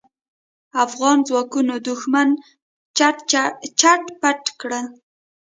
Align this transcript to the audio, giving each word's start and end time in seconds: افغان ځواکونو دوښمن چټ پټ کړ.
افغان 0.85 1.17
ځواکونو 1.27 1.73
دوښمن 1.87 2.29
چټ 3.79 4.01
پټ 4.21 4.41
کړ. 4.59 4.71